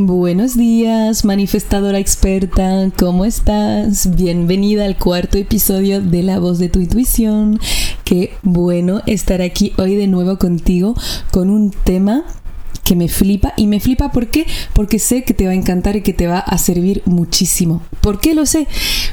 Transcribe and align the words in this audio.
Buenos 0.00 0.56
días, 0.56 1.24
manifestadora 1.24 1.98
experta, 1.98 2.88
¿cómo 2.96 3.24
estás? 3.24 4.14
Bienvenida 4.14 4.84
al 4.84 4.96
cuarto 4.96 5.38
episodio 5.38 6.00
de 6.00 6.22
La 6.22 6.38
voz 6.38 6.60
de 6.60 6.68
tu 6.68 6.78
intuición. 6.78 7.58
Qué 8.04 8.32
bueno 8.44 9.02
estar 9.06 9.42
aquí 9.42 9.72
hoy 9.76 9.96
de 9.96 10.06
nuevo 10.06 10.38
contigo 10.38 10.94
con 11.32 11.50
un 11.50 11.72
tema 11.72 12.22
que 12.88 12.96
me 12.96 13.08
flipa 13.08 13.52
y 13.58 13.66
me 13.66 13.80
flipa 13.80 14.12
¿por 14.12 14.28
qué? 14.28 14.46
Porque 14.72 14.98
sé 14.98 15.22
que 15.22 15.34
te 15.34 15.44
va 15.44 15.50
a 15.50 15.54
encantar 15.54 15.96
y 15.96 16.00
que 16.00 16.14
te 16.14 16.26
va 16.26 16.38
a 16.38 16.56
servir 16.56 17.02
muchísimo. 17.04 17.82
¿Por 18.00 18.18
qué 18.18 18.34
lo 18.34 18.46
sé? 18.46 18.66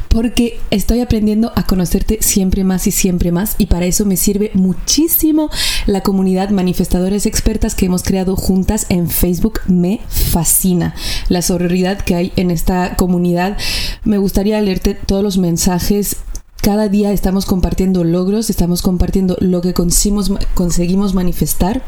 Porque 0.07 0.61
estoy 0.71 1.02
aprendiendo 1.02 1.52
a 1.57 1.67
conocerte 1.67 2.19
siempre 2.21 2.63
más 2.63 2.88
y 2.88 2.91
siempre 2.91 3.33
más 3.33 3.55
y 3.57 3.66
para 3.66 3.85
eso 3.85 4.05
me 4.05 4.16
sirve 4.16 4.49
muchísimo 4.53 5.49
la 5.88 6.03
comunidad 6.03 6.52
manifestadoras 6.52 7.25
expertas 7.25 7.75
que 7.75 7.88
hemos 7.88 8.03
creado 8.03 8.38
juntas 8.38 8.85
en 8.88 9.09
Facebook. 9.09 9.59
Me 9.67 9.99
fascina 10.07 10.95
la 11.27 11.41
sororidad 11.41 11.97
que 11.97 12.16
hay 12.16 12.31
en 12.38 12.52
esta 12.52 12.95
comunidad. 12.95 13.57
Me 14.05 14.19
gustaría 14.19 14.61
leerte 14.61 14.94
todos 14.94 15.21
los 15.21 15.38
mensajes 15.38 16.16
cada 16.61 16.88
día 16.88 17.11
estamos 17.11 17.45
compartiendo 17.45 18.03
logros, 18.03 18.50
estamos 18.50 18.81
compartiendo 18.81 19.35
lo 19.39 19.61
que 19.61 19.73
conseguimos, 19.73 20.31
conseguimos 20.55 21.13
manifestar 21.13 21.83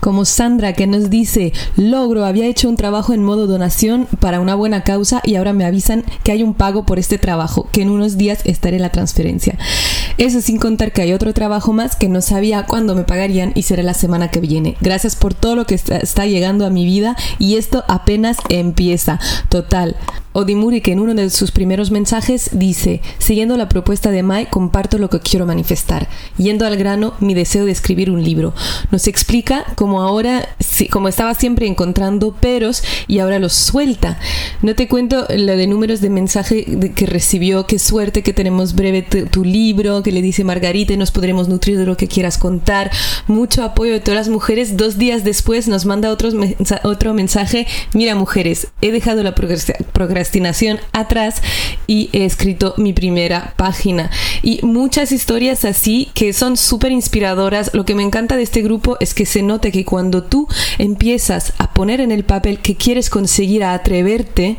como 0.00 0.24
Sandra 0.24 0.72
que 0.72 0.86
nos 0.86 1.10
dice, 1.10 1.52
logro, 1.76 2.24
había 2.24 2.46
hecho 2.46 2.68
un 2.68 2.76
trabajo 2.76 3.12
en 3.12 3.22
modo 3.22 3.46
donación 3.46 4.06
para 4.20 4.40
una 4.40 4.54
buena 4.54 4.84
causa 4.84 5.20
y 5.24 5.36
ahora 5.36 5.52
me 5.52 5.64
avisan 5.64 6.04
que 6.22 6.32
hay 6.32 6.42
un 6.42 6.54
pago 6.54 6.86
por 6.86 6.98
este 6.98 7.18
trabajo, 7.18 7.68
que 7.72 7.82
en 7.82 7.90
unos 7.90 8.16
días 8.16 8.40
estaré 8.44 8.76
en 8.76 8.82
la 8.82 8.92
transferencia. 8.92 9.58
Eso 10.18 10.40
sin 10.40 10.58
contar 10.58 10.92
que 10.92 11.02
hay 11.02 11.12
otro 11.12 11.34
trabajo 11.34 11.72
más 11.72 11.96
que 11.96 12.08
no 12.08 12.20
sabía 12.20 12.64
cuándo 12.64 12.94
me 12.94 13.04
pagarían 13.04 13.52
y 13.54 13.62
será 13.62 13.82
la 13.82 13.94
semana 13.94 14.30
que 14.30 14.40
viene. 14.40 14.76
Gracias 14.80 15.16
por 15.16 15.34
todo 15.34 15.56
lo 15.56 15.66
que 15.66 15.74
está 15.74 16.26
llegando 16.26 16.66
a 16.66 16.70
mi 16.70 16.84
vida 16.84 17.16
y 17.38 17.56
esto 17.56 17.84
apenas 17.88 18.38
empieza. 18.48 19.20
Total, 19.48 19.96
Odimuri, 20.36 20.82
que 20.82 20.92
en 20.92 21.00
uno 21.00 21.14
de 21.14 21.30
sus 21.30 21.50
primeros 21.50 21.90
mensajes 21.90 22.50
dice, 22.52 23.00
siguiendo 23.16 23.56
la 23.56 23.70
propuesta 23.70 24.10
de 24.10 24.22
Mai, 24.22 24.50
comparto 24.50 24.98
lo 24.98 25.08
que 25.08 25.18
quiero 25.18 25.46
manifestar. 25.46 26.10
Yendo 26.36 26.66
al 26.66 26.76
grano, 26.76 27.14
mi 27.20 27.32
deseo 27.32 27.64
de 27.64 27.72
escribir 27.72 28.10
un 28.10 28.22
libro. 28.22 28.52
Nos 28.90 29.06
explica 29.06 29.64
cómo 29.76 30.02
ahora, 30.02 30.46
como 30.90 31.08
estaba 31.08 31.32
siempre 31.32 31.66
encontrando 31.66 32.32
peros 32.32 32.82
y 33.08 33.20
ahora 33.20 33.38
los 33.38 33.54
suelta. 33.54 34.18
No 34.60 34.74
te 34.74 34.88
cuento 34.88 35.26
lo 35.30 35.56
de 35.56 35.66
números 35.66 36.02
de 36.02 36.10
mensaje 36.10 36.66
que 36.94 37.06
recibió, 37.06 37.66
qué 37.66 37.78
suerte 37.78 38.22
que 38.22 38.34
tenemos 38.34 38.74
breve 38.74 39.00
tu, 39.00 39.42
libro, 39.42 40.02
que 40.02 40.12
le 40.12 40.20
dice 40.20 40.44
Margarita 40.44 40.92
y 40.92 40.98
nos 40.98 41.12
podremos 41.12 41.48
nutrir 41.48 41.78
de 41.78 41.86
lo 41.86 41.96
que 41.96 42.08
quieras 42.08 42.36
contar. 42.36 42.90
Mucho 43.26 43.62
apoyo 43.64 43.94
de 43.94 44.00
todas 44.00 44.18
las 44.18 44.28
mujeres. 44.28 44.76
Dos 44.76 44.98
días 44.98 45.24
después 45.24 45.66
nos 45.66 45.86
manda 45.86 46.10
otro, 46.10 47.14
mensaje, 47.14 47.66
mira 47.94 48.14
mujeres, 48.14 48.68
he 48.82 48.92
dejado 48.92 49.22
la 49.22 49.34
progresión 49.34 50.25
destinación 50.26 50.80
atrás 50.92 51.40
y 51.86 52.10
he 52.12 52.24
escrito 52.24 52.74
mi 52.76 52.92
primera 52.92 53.54
página. 53.56 54.10
Y 54.42 54.60
muchas 54.62 55.12
historias 55.12 55.64
así 55.64 56.10
que 56.14 56.32
son 56.32 56.56
súper 56.56 56.90
inspiradoras. 56.90 57.70
Lo 57.74 57.84
que 57.84 57.94
me 57.94 58.02
encanta 58.02 58.36
de 58.36 58.42
este 58.42 58.62
grupo 58.62 58.96
es 58.98 59.14
que 59.14 59.24
se 59.24 59.42
note 59.42 59.70
que 59.70 59.84
cuando 59.84 60.24
tú 60.24 60.48
empiezas 60.78 61.52
a 61.58 61.72
poner 61.72 62.00
en 62.00 62.10
el 62.10 62.24
papel 62.24 62.58
que 62.58 62.74
quieres 62.76 63.08
conseguir, 63.08 63.62
a 63.62 63.74
atreverte, 63.74 64.56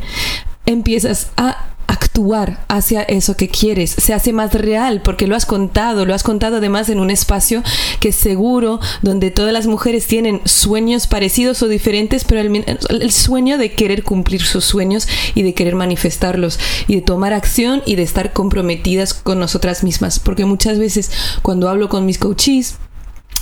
empiezas 0.66 1.32
a 1.36 1.74
actuar 1.88 2.66
hacia 2.68 3.02
eso 3.02 3.36
que 3.38 3.48
quieres, 3.48 3.92
se 3.92 4.14
hace 4.14 4.34
más 4.34 4.54
real 4.54 5.02
porque 5.02 5.28
lo 5.28 5.36
has 5.36 5.46
contado, 5.46 6.06
lo 6.06 6.14
has 6.14 6.24
contado 6.24 6.58
además 6.58 6.90
en 6.90 7.00
un 7.00 7.10
espacio 7.10 7.64
que 8.00 8.12
seguro, 8.12 8.80
donde 9.02 9.32
todas 9.32 9.54
las 9.54 9.68
mujeres 9.68 10.08
tienen 10.08 10.42
sueños 10.46 11.08
parecidos 11.08 11.62
o 11.62 11.68
diferentes, 11.68 12.24
pero 12.24 12.42
el, 12.42 12.66
el, 12.90 13.12
sueño 13.12 13.58
de 13.58 13.72
querer 13.72 14.04
cumplir 14.04 14.42
sus 14.42 14.66
sueños 14.66 15.08
y 15.36 15.44
de 15.44 15.54
querer 15.54 15.76
manifestarlos 15.76 16.60
y 16.88 16.96
de 16.96 17.02
tomar 17.02 17.34
acción 17.34 17.82
y 17.86 17.96
de 17.96 18.04
estar 18.04 18.34
comprometidas 18.34 19.14
con 19.14 19.40
nosotras 19.40 19.84
mismas, 19.84 20.20
porque 20.20 20.46
muchas 20.46 20.80
veces 20.80 21.12
cuando 21.42 21.70
hablo 21.70 21.90
con 21.90 22.06
mis 22.06 22.18
coaches, 22.18 22.78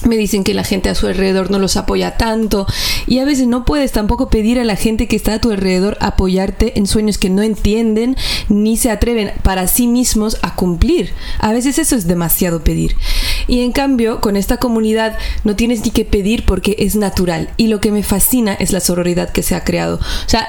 me 0.03 0.17
dicen 0.17 0.43
que 0.43 0.53
la 0.53 0.63
gente 0.63 0.89
a 0.89 0.95
su 0.95 1.07
alrededor 1.07 1.51
no 1.51 1.59
los 1.59 1.77
apoya 1.77 2.17
tanto 2.17 2.67
y 3.07 3.19
a 3.19 3.25
veces 3.25 3.47
no 3.47 3.65
puedes 3.65 3.91
tampoco 3.91 4.29
pedir 4.29 4.59
a 4.59 4.63
la 4.63 4.75
gente 4.75 5.07
que 5.07 5.15
está 5.15 5.35
a 5.35 5.41
tu 5.41 5.51
alrededor 5.51 5.97
apoyarte 5.99 6.77
en 6.77 6.87
sueños 6.87 7.17
que 7.17 7.29
no 7.29 7.41
entienden 7.41 8.15
ni 8.49 8.77
se 8.77 8.91
atreven 8.91 9.31
para 9.43 9.67
sí 9.67 9.87
mismos 9.87 10.37
a 10.41 10.55
cumplir. 10.55 11.11
A 11.39 11.53
veces 11.53 11.79
eso 11.79 11.95
es 11.95 12.07
demasiado 12.07 12.63
pedir. 12.63 12.95
Y 13.47 13.61
en 13.61 13.71
cambio, 13.71 14.21
con 14.21 14.35
esta 14.35 14.57
comunidad 14.57 15.17
no 15.43 15.55
tienes 15.55 15.83
ni 15.83 15.91
que 15.91 16.05
pedir 16.05 16.45
porque 16.45 16.75
es 16.79 16.95
natural. 16.95 17.49
Y 17.57 17.67
lo 17.67 17.79
que 17.79 17.91
me 17.91 18.03
fascina 18.03 18.53
es 18.53 18.71
la 18.71 18.79
sororidad 18.79 19.29
que 19.29 19.43
se 19.43 19.55
ha 19.55 19.63
creado. 19.63 19.95
O 19.95 20.29
sea, 20.29 20.47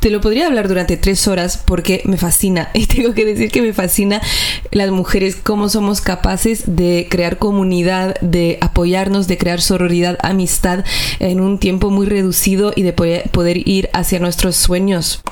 te 0.00 0.10
lo 0.10 0.20
podría 0.20 0.46
hablar 0.46 0.68
durante 0.68 0.96
tres 0.96 1.26
horas 1.28 1.62
porque 1.64 2.02
me 2.04 2.16
fascina. 2.16 2.70
Y 2.76 2.86
tengo 2.86 3.14
que 3.14 3.24
decir 3.24 3.50
que 3.50 3.62
me 3.62 3.72
fascina 3.72 4.20
las 4.70 4.90
mujeres, 4.90 5.36
cómo 5.36 5.68
somos 5.68 6.00
capaces 6.00 6.64
de 6.66 7.08
crear 7.10 7.38
comunidad, 7.38 8.14
de 8.20 8.58
apoyarnos, 8.60 9.28
de 9.28 9.38
crear 9.38 9.60
sororidad, 9.60 10.18
amistad 10.22 10.84
en 11.18 11.40
un 11.40 11.58
tiempo 11.58 11.90
muy 11.90 12.06
reducido 12.06 12.72
y 12.76 12.82
de 12.82 12.92
poder 12.92 13.68
ir 13.68 13.88
hacia 13.92 14.18
nuestros 14.18 14.56
sueños. 14.56 15.22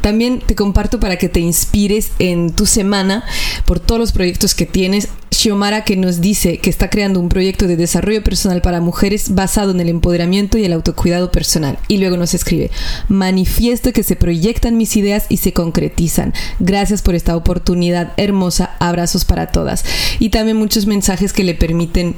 También 0.00 0.40
te 0.40 0.54
comparto 0.54 1.00
para 1.00 1.16
que 1.16 1.28
te 1.28 1.40
inspires 1.40 2.10
en 2.18 2.52
tu 2.52 2.66
semana 2.66 3.24
por 3.66 3.80
todos 3.80 4.00
los 4.00 4.12
proyectos 4.12 4.54
que 4.54 4.66
tienes. 4.66 5.08
Xiomara 5.30 5.84
que 5.84 5.96
nos 5.96 6.20
dice 6.20 6.58
que 6.58 6.70
está 6.70 6.90
creando 6.90 7.20
un 7.20 7.28
proyecto 7.28 7.66
de 7.66 7.76
desarrollo 7.76 8.22
personal 8.22 8.62
para 8.62 8.80
mujeres 8.80 9.34
basado 9.34 9.70
en 9.70 9.80
el 9.80 9.88
empoderamiento 9.88 10.58
y 10.58 10.64
el 10.64 10.72
autocuidado 10.72 11.30
personal. 11.30 11.78
Y 11.88 11.98
luego 11.98 12.16
nos 12.16 12.34
escribe, 12.34 12.70
manifiesto 13.08 13.92
que 13.92 14.02
se 14.02 14.16
proyectan 14.16 14.76
mis 14.76 14.96
ideas 14.96 15.26
y 15.28 15.38
se 15.38 15.52
concretizan. 15.52 16.34
Gracias 16.58 17.02
por 17.02 17.14
esta 17.14 17.36
oportunidad 17.36 18.12
hermosa. 18.16 18.76
Abrazos 18.80 19.24
para 19.24 19.46
todas. 19.46 19.84
Y 20.18 20.30
también 20.30 20.56
muchos 20.56 20.86
mensajes 20.86 21.32
que 21.32 21.44
le 21.44 21.54
permiten 21.54 22.16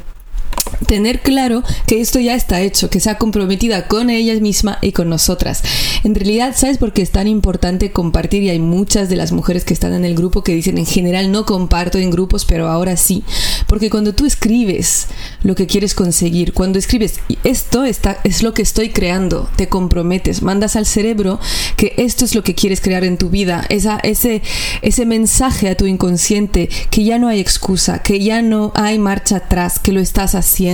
tener 0.87 1.21
claro 1.21 1.63
que 1.87 2.01
esto 2.01 2.21
ya 2.21 2.35
está 2.35 2.61
hecho, 2.61 2.91
que 2.91 3.01
se 3.01 3.11
ha 3.11 3.19
comprometida 3.19 3.87
con 3.89 4.11
ella 4.11 4.35
misma 4.41 4.79
y 4.83 4.93
con 4.93 5.09
nosotras. 5.09 5.63
En 6.05 6.15
realidad, 6.15 6.55
¿sabes 6.57 6.79
por 6.79 6.93
qué 6.93 7.03
es 7.03 7.11
tan 7.11 7.29
importante 7.29 7.93
compartir? 7.93 8.43
Y 8.43 8.51
hay 8.51 8.59
muchas 8.59 9.09
de 9.09 9.17
las 9.17 9.33
mujeres 9.33 9.65
que 9.65 9.75
están 9.75 9.93
en 9.93 10.05
el 10.05 10.15
grupo 10.15 10.43
que 10.43 10.55
dicen 10.55 10.79
en 10.79 10.87
general 10.87 11.31
no 11.31 11.47
comparto 11.47 11.99
en 11.99 12.11
grupos, 12.11 12.45
pero 12.45 12.69
ahora 12.69 12.97
sí. 12.97 13.23
Porque 13.67 13.91
cuando 13.91 14.15
tú 14.15 14.27
escribes 14.27 15.07
lo 15.43 15.55
que 15.55 15.67
quieres 15.67 15.95
conseguir, 15.95 16.53
cuando 16.53 16.79
escribes 16.79 17.21
esto 17.45 17.85
está, 17.85 18.19
es 18.25 18.43
lo 18.43 18.55
que 18.55 18.63
estoy 18.63 18.91
creando, 18.91 19.49
te 19.57 19.69
comprometes, 19.69 20.43
mandas 20.43 20.77
al 20.77 20.87
cerebro 20.87 21.39
que 21.77 21.95
esto 21.99 22.25
es 22.25 22.35
lo 22.35 22.43
que 22.43 22.55
quieres 22.55 22.81
crear 22.81 23.05
en 23.05 23.19
tu 23.19 23.31
vida, 23.31 23.65
esa, 23.69 23.99
ese, 23.99 24.43
ese 24.83 25.07
mensaje 25.07 25.69
a 25.69 25.77
tu 25.77 25.87
inconsciente 25.87 26.69
que 26.91 27.05
ya 27.05 27.19
no 27.19 27.29
hay 27.29 27.41
excusa, 27.41 28.01
que 28.01 28.19
ya 28.21 28.43
no 28.43 28.73
hay 28.75 28.99
marcha 28.99 29.37
atrás, 29.37 29.79
que 29.79 29.93
lo 29.93 30.01
estás 30.01 30.35
haciendo 30.35 30.72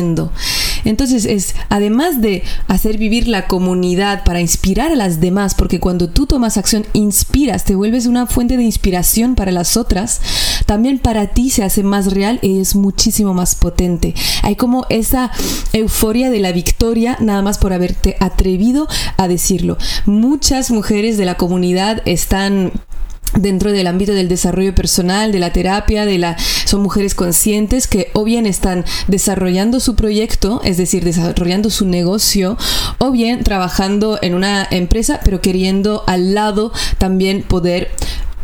Entonces 0.85 1.25
es, 1.25 1.55
además 1.69 2.21
de 2.21 2.43
hacer 2.67 2.99
vivir 2.99 3.29
la 3.29 3.47
comunidad 3.47 4.25
para 4.25 4.41
inspirar 4.41 4.93
a 4.93 4.97
las 4.97 5.21
demás, 5.21 5.55
porque 5.55 5.81
cuando 5.81 6.09
tú 6.09 6.27
tomas 6.27 6.57
acción, 6.57 6.87
inspiras, 6.93 7.65
te 7.65 7.75
vuelves 7.75 8.06
una 8.06 8.27
fuente 8.27 8.56
de 8.56 8.62
inspiración 8.62 9.35
para 9.35 9.53
las 9.53 9.77
otras, 9.77 10.21
también 10.67 10.99
para 10.99 11.29
ti 11.29 11.50
se 11.50 11.65
hace 11.65 11.83
más 11.83 12.12
real 12.12 12.39
y 12.43 12.61
es 12.61 12.75
muchísimo 12.75 13.35
más 13.35 13.55
potente. 13.55 14.15
Hay 14.43 14.56
como 14.56 14.87
esa 14.89 15.31
euforia 15.73 16.31
de 16.31 16.41
la 16.41 16.53
victoria 16.53 17.17
nada 17.21 17.43
más 17.43 17.59
por 17.59 17.73
haberte 17.73 18.17
atrevido 18.21 18.89
a 19.17 19.29
decirlo. 19.29 19.79
Muchas 20.06 20.71
mujeres 20.71 21.17
de 21.17 21.25
la 21.25 21.37
comunidad 21.37 22.03
están 22.06 22.73
dentro 23.35 23.73
del 23.73 23.87
ámbito 23.87 24.13
del 24.13 24.29
desarrollo 24.29 24.75
personal, 24.75 25.33
de 25.33 25.39
la 25.39 25.53
terapia, 25.53 26.07
de 26.07 26.19
la 26.19 26.37
son 26.65 26.83
mujeres 26.83 27.15
conscientes 27.15 27.87
que 27.87 28.11
o 28.15 28.25
bien 28.25 28.47
están 28.47 28.85
desarrollando 29.07 29.81
su 29.81 29.95
proyecto, 29.95 30.61
es 30.65 30.77
decir, 30.77 31.05
desarrollando 31.05 31.71
su 31.71 31.87
negocio, 31.87 32.57
o 32.99 33.11
bien 33.11 33.45
trabajando 33.45 34.19
en 34.23 34.35
una 34.35 34.67
empresa, 34.71 35.21
pero 35.25 35.41
queriendo 35.41 36.05
al 36.07 36.35
lado 36.35 36.73
también 36.99 37.43
poder 37.43 37.91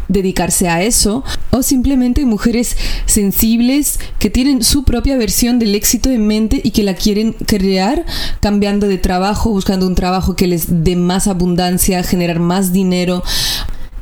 dedicarse 0.09 0.69
a 0.69 0.83
eso 0.83 1.25
o 1.51 1.63
simplemente 1.63 2.25
mujeres 2.25 2.77
sensibles 3.07 3.99
que 4.19 4.31
tienen 4.31 4.63
su 4.63 4.85
propia 4.85 5.17
versión 5.17 5.59
del 5.59 5.75
éxito 5.75 6.11
en 6.11 6.27
mente 6.27 6.61
y 6.63 6.73
que 6.73 6.83
la 6.83 6.95
quieren 6.95 7.33
crear 7.33 8.05
cambiando 8.41 8.87
de 8.87 8.99
trabajo, 8.99 9.51
buscando 9.51 9.87
un 9.87 9.95
trabajo 9.95 10.37
que 10.37 10.47
les 10.47 10.85
dé 10.85 10.97
más 10.97 11.27
abundancia, 11.27 12.03
generar 12.03 12.39
más 12.39 12.73
dinero 12.73 13.23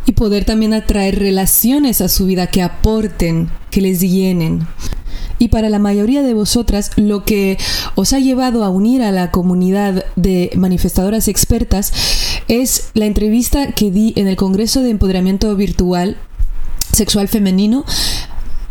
y 0.06 0.12
poder 0.12 0.44
también 0.44 0.74
atraer 0.74 1.18
relaciones 1.18 2.00
a 2.00 2.08
su 2.08 2.26
vida 2.26 2.46
que 2.46 2.62
aporten, 2.62 3.50
que 3.70 3.80
les 3.80 4.00
llenen. 4.00 4.66
Y 5.38 5.48
para 5.48 5.68
la 5.68 5.78
mayoría 5.78 6.22
de 6.22 6.34
vosotras, 6.34 6.92
lo 6.96 7.24
que 7.24 7.58
os 7.94 8.12
ha 8.12 8.20
llevado 8.20 8.64
a 8.64 8.70
unir 8.70 9.02
a 9.02 9.10
la 9.10 9.30
comunidad 9.30 10.04
de 10.14 10.50
manifestadoras 10.54 11.26
expertas 11.26 11.92
es 12.48 12.90
la 12.94 13.06
entrevista 13.06 13.72
que 13.72 13.90
di 13.90 14.12
en 14.16 14.28
el 14.28 14.36
Congreso 14.36 14.82
de 14.82 14.90
Empoderamiento 14.90 15.54
Virtual 15.56 16.16
Sexual 16.92 17.26
Femenino 17.28 17.84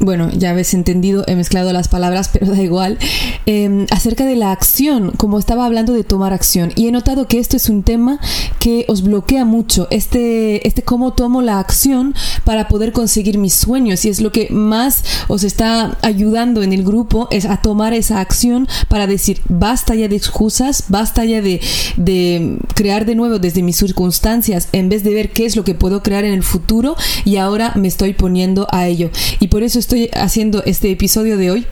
bueno, 0.01 0.31
ya 0.31 0.49
habéis 0.49 0.73
entendido, 0.73 1.23
he 1.27 1.35
mezclado 1.35 1.71
las 1.71 1.87
palabras, 1.87 2.29
pero 2.33 2.47
da 2.47 2.61
igual, 2.61 2.97
em, 3.45 3.85
acerca 3.91 4.25
de 4.25 4.35
la 4.35 4.51
acción, 4.51 5.11
como 5.15 5.39
estaba 5.39 5.65
hablando 5.65 5.93
de 5.93 6.03
tomar 6.03 6.33
acción. 6.33 6.71
Y 6.75 6.87
he 6.87 6.91
notado 6.91 7.27
que 7.27 7.39
esto 7.39 7.55
es 7.55 7.69
un 7.69 7.83
tema 7.83 8.19
que 8.59 8.85
os 8.87 9.03
bloquea 9.03 9.45
mucho, 9.45 9.87
este, 9.91 10.67
este 10.67 10.81
cómo 10.81 11.13
tomo 11.13 11.41
la 11.41 11.59
acción 11.59 12.15
para 12.43 12.67
poder 12.67 12.91
conseguir 12.91 13.37
mis 13.37 13.53
sueños. 13.53 14.03
Y 14.05 14.09
es 14.09 14.21
lo 14.21 14.31
que 14.31 14.49
más 14.49 15.03
os 15.27 15.43
está 15.43 15.97
ayudando 16.01 16.63
en 16.63 16.73
el 16.73 16.83
grupo, 16.83 17.27
es 17.31 17.45
a 17.45 17.57
tomar 17.57 17.93
esa 17.93 18.19
acción 18.19 18.67
para 18.89 19.07
decir, 19.07 19.41
basta 19.49 19.93
ya 19.95 20.07
de 20.07 20.15
excusas, 20.15 20.85
basta 20.89 21.23
ya 21.25 21.41
de, 21.41 21.61
de 21.97 22.57
crear 22.75 23.05
de 23.05 23.15
nuevo 23.15 23.39
desde 23.39 23.61
mis 23.61 23.77
circunstancias, 23.77 24.67
en 24.71 24.89
vez 24.89 25.03
de 25.03 25.13
ver 25.13 25.31
qué 25.31 25.45
es 25.45 25.55
lo 25.55 25.63
que 25.63 25.75
puedo 25.75 26.01
crear 26.01 26.23
en 26.23 26.33
el 26.33 26.43
futuro, 26.43 26.95
y 27.23 27.37
ahora 27.37 27.73
me 27.75 27.87
estoy 27.87 28.13
poniendo 28.13 28.67
a 28.71 28.87
ello. 28.87 29.11
Y 29.39 29.47
por 29.47 29.63
eso 29.63 29.77
estoy 29.79 29.90
estoy 29.91 30.09
haciendo 30.13 30.63
este 30.63 30.89
episodio 30.89 31.35
de 31.35 31.51
hoy 31.51 31.67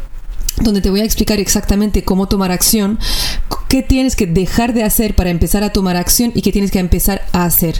donde 0.61 0.81
te 0.81 0.89
voy 0.89 0.99
a 0.99 1.05
explicar 1.05 1.39
exactamente 1.39 2.03
cómo 2.03 2.27
tomar 2.27 2.51
acción, 2.51 2.99
qué 3.69 3.81
tienes 3.81 4.17
que 4.17 4.27
dejar 4.27 4.73
de 4.73 4.83
hacer 4.83 5.15
para 5.15 5.29
empezar 5.29 5.63
a 5.63 5.71
tomar 5.71 5.95
acción 5.95 6.33
y 6.35 6.41
qué 6.41 6.51
tienes 6.51 6.69
que 6.69 6.79
empezar 6.79 7.21
a 7.31 7.45
hacer. 7.45 7.79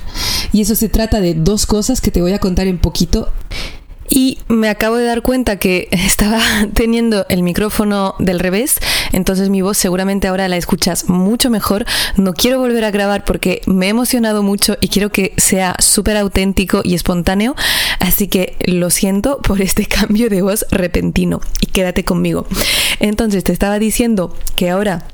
Y 0.54 0.62
eso 0.62 0.76
se 0.76 0.88
trata 0.88 1.20
de 1.20 1.34
dos 1.34 1.66
cosas 1.66 2.00
que 2.00 2.10
te 2.10 2.22
voy 2.22 2.32
a 2.32 2.40
contar 2.40 2.68
en 2.68 2.78
poquito 2.78 3.34
y 4.10 4.40
me 4.48 4.70
acabo 4.70 4.98
de 4.98 5.06
dar 5.06 5.22
cuenta 5.22 5.58
que 5.58 5.88
estaba 5.92 6.42
teniendo 6.74 7.26
el 7.30 7.44
micrófono 7.44 8.16
del 8.20 8.40
revés, 8.40 8.80
entonces 9.12 9.50
mi 9.50 9.62
voz 9.62 9.78
seguramente 9.78 10.28
ahora 10.28 10.48
la 10.48 10.58
escuchas 10.58 11.10
mucho 11.10 11.50
mejor. 11.50 11.86
No 12.18 12.34
quiero 12.34 12.60
volver 12.60 12.84
a 12.86 12.92
grabar 12.92 13.24
porque 13.24 13.62
me 13.66 13.88
he 13.88 13.90
emocionado 13.90 14.44
mucho 14.44 14.78
y 14.82 14.90
quiero 14.90 15.12
que 15.12 15.34
sea 15.38 15.76
súper 15.80 16.18
auténtico 16.18 16.82
y 16.84 16.96
espontáneo, 16.96 17.56
así 18.00 18.28
que 18.28 18.58
lo 18.66 18.90
siento 18.90 19.42
por 19.42 19.62
este 19.62 19.86
cambio 19.88 20.30
de 20.30 20.42
voz 20.42 20.66
repentino 20.72 21.42
y 21.62 21.68
quédate 21.68 22.04
conmigo. 22.04 22.48
Entonces 23.00 23.44
te 23.44 23.54
estaba 23.54 23.80
diciendo 23.80 24.36
que 24.56 24.70
ahora 24.70 25.06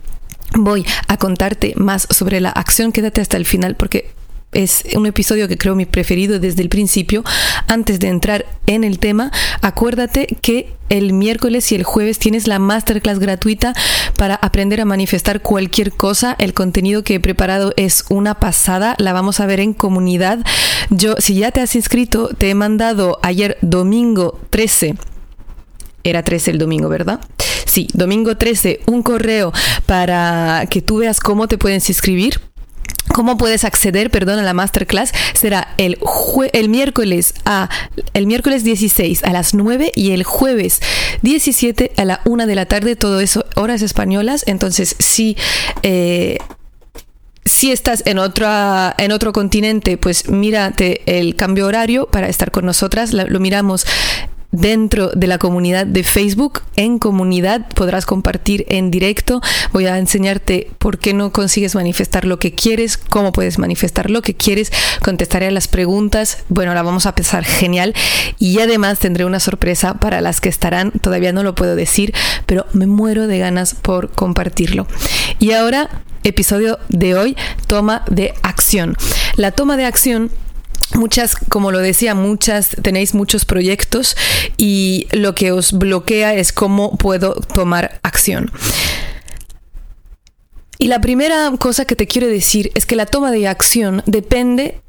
voy 0.55 0.85
a 1.07 1.17
contarte 1.17 1.73
más 1.75 2.07
sobre 2.09 2.39
la 2.39 2.49
acción, 2.49 2.91
quédate 2.91 3.21
hasta 3.21 3.37
el 3.37 3.45
final 3.45 3.75
porque 3.75 4.13
es 4.55 4.83
un 4.95 5.05
episodio 5.05 5.47
que 5.47 5.57
creo 5.57 5.75
mi 5.75 5.85
preferido 5.85 6.39
desde 6.39 6.63
el 6.63 6.69
principio. 6.69 7.23
Antes 7.67 7.99
de 7.99 8.07
entrar 8.07 8.45
en 8.65 8.83
el 8.83 8.99
tema, 8.99 9.31
acuérdate 9.61 10.27
que 10.41 10.73
el 10.89 11.13
miércoles 11.13 11.71
y 11.71 11.75
el 11.75 11.83
jueves 11.83 12.19
tienes 12.19 12.47
la 12.47 12.57
masterclass 12.57 13.19
gratuita 13.19 13.73
para 14.17 14.35
aprender 14.35 14.79
a 14.81 14.85
manifestar 14.85 15.41
cualquier 15.41 15.91
cosa. 15.91 16.35
El 16.39 16.53
contenido 16.53 17.03
que 17.03 17.15
he 17.15 17.19
preparado 17.19 17.73
es 17.75 18.05
una 18.09 18.35
pasada, 18.35 18.95
la 18.97 19.11
vamos 19.13 19.39
a 19.39 19.45
ver 19.45 19.59
en 19.59 19.73
comunidad. 19.73 20.39
Yo, 20.89 21.15
si 21.19 21.35
ya 21.35 21.51
te 21.51 21.61
has 21.61 21.75
inscrito, 21.75 22.29
te 22.29 22.49
he 22.49 22.55
mandado 22.55 23.19
ayer 23.23 23.57
domingo 23.61 24.39
13. 24.51 24.95
Era 26.03 26.23
13 26.23 26.51
el 26.51 26.57
domingo, 26.59 26.87
¿verdad? 26.87 27.19
Sí, 27.65 27.87
domingo 27.93 28.37
13, 28.37 28.81
un 28.85 29.03
correo 29.03 29.51
para 29.85 30.65
que 30.69 30.81
tú 30.81 30.99
veas 30.99 31.19
cómo 31.19 31.47
te 31.47 31.57
puedes 31.57 31.89
inscribir 31.89 32.39
¿Cómo 33.13 33.37
puedes 33.37 33.63
acceder, 33.63 34.09
perdón, 34.09 34.39
a 34.39 34.43
la 34.43 34.53
masterclass? 34.53 35.11
Será 35.33 35.73
el, 35.77 35.97
el, 36.53 36.69
miércoles 36.69 37.33
a 37.45 37.69
el 38.13 38.27
miércoles 38.27 38.63
16 38.63 39.23
a 39.23 39.31
las 39.31 39.53
9 39.53 39.91
y 39.95 40.11
el 40.11 40.23
jueves 40.23 40.81
17 41.21 41.93
a 41.97 42.05
la 42.05 42.21
1 42.25 42.47
de 42.47 42.55
la 42.55 42.65
tarde, 42.65 42.95
todo 42.95 43.19
eso 43.19 43.45
horas 43.55 43.81
españolas. 43.81 44.43
Entonces, 44.47 44.95
si 44.99 45.37
eh, 45.83 46.37
si 47.45 47.71
estás 47.71 48.01
en, 48.07 48.17
otra, 48.17 48.95
en 48.97 49.11
otro 49.11 49.31
continente, 49.31 49.97
pues 49.97 50.29
mírate 50.29 51.01
el 51.05 51.35
cambio 51.35 51.67
horario 51.67 52.07
para 52.07 52.27
estar 52.27 52.49
con 52.49 52.65
nosotras. 52.65 53.13
lo 53.13 53.39
miramos 53.39 53.85
dentro 54.55 55.11
de 55.11 55.27
la 55.27 55.37
comunidad 55.37 55.85
de 55.85 56.03
Facebook. 56.03 56.61
En 56.75 56.99
comunidad 56.99 57.67
podrás 57.75 58.05
compartir 58.05 58.65
en 58.69 58.91
directo. 58.91 59.41
Voy 59.71 59.85
a 59.85 59.97
enseñarte 59.97 60.71
por 60.79 60.97
qué 60.97 61.13
no 61.13 61.31
consigues 61.31 61.75
manifestar 61.75 62.25
lo 62.25 62.39
que 62.39 62.53
quieres, 62.53 62.97
cómo 62.97 63.31
puedes 63.31 63.59
manifestar 63.59 64.09
lo 64.09 64.21
que 64.21 64.33
quieres. 64.33 64.71
Contestaré 65.03 65.47
a 65.47 65.51
las 65.51 65.67
preguntas. 65.67 66.43
Bueno, 66.49 66.73
la 66.73 66.83
vamos 66.83 67.05
a 67.05 67.15
pensar 67.15 67.43
genial. 67.43 67.93
Y 68.39 68.59
además 68.59 68.99
tendré 68.99 69.25
una 69.25 69.39
sorpresa 69.39 69.95
para 69.95 70.21
las 70.21 70.41
que 70.41 70.49
estarán. 70.49 70.91
Todavía 70.91 71.33
no 71.33 71.43
lo 71.43 71.55
puedo 71.55 71.75
decir, 71.75 72.13
pero 72.45 72.65
me 72.73 72.87
muero 72.87 73.27
de 73.27 73.39
ganas 73.39 73.73
por 73.73 74.11
compartirlo. 74.11 74.87
Y 75.39 75.51
ahora, 75.51 75.89
episodio 76.23 76.79
de 76.89 77.15
hoy, 77.15 77.37
toma 77.67 78.03
de 78.09 78.33
acción. 78.41 78.97
La 79.35 79.51
toma 79.51 79.77
de 79.77 79.85
acción 79.85 80.31
Muchas, 80.93 81.35
como 81.35 81.71
lo 81.71 81.79
decía, 81.79 82.13
muchas 82.13 82.75
tenéis 82.81 83.13
muchos 83.13 83.45
proyectos 83.45 84.15
y 84.57 85.07
lo 85.11 85.33
que 85.33 85.51
os 85.51 85.73
bloquea 85.73 86.35
es 86.35 86.53
cómo 86.53 86.97
puedo 86.97 87.33
tomar 87.33 87.99
acción. 88.03 88.51
Y 90.77 90.87
la 90.87 91.01
primera 91.01 91.51
cosa 91.57 91.85
que 91.85 91.95
te 91.95 92.05
quiero 92.05 92.27
decir 92.27 92.71
es 92.75 92.85
que 92.85 92.95
la 92.95 93.05
toma 93.05 93.31
de 93.31 93.47
acción 93.47 94.03
depende 94.05 94.81